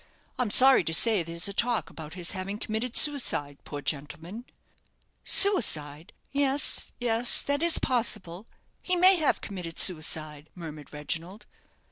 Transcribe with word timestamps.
I'm 0.39 0.49
sorry 0.49 0.83
to 0.85 0.95
say 0.95 1.21
there's 1.21 1.47
a 1.47 1.53
talk 1.53 1.91
about 1.91 2.15
his 2.15 2.31
having 2.31 2.57
committed 2.57 2.97
suicide, 2.97 3.59
poor 3.65 3.83
gentleman!" 3.83 4.45
"Suicide 5.23 6.11
yes 6.31 6.91
yes 6.99 7.43
that 7.43 7.61
is 7.61 7.77
possible; 7.77 8.47
he 8.81 8.95
may 8.95 9.17
have 9.17 9.41
committed 9.41 9.77
suicide," 9.77 10.49
murmured 10.55 10.91
Reginald. 10.91 11.45